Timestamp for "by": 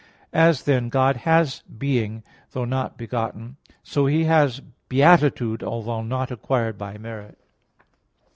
6.75-6.97